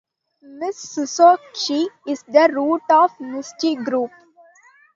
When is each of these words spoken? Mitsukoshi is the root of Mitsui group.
Mitsukoshi 0.57 1.79
is 2.07 2.23
the 2.23 2.49
root 2.51 2.81
of 2.89 3.11
Mitsui 3.19 3.85
group. 3.85 4.09